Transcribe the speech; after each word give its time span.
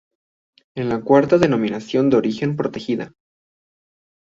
Es 0.75 0.83
la 0.83 0.99
cuarta 1.01 1.37
denominación 1.37 2.09
de 2.09 2.17
origen 2.17 2.55
protegida. 2.55 3.13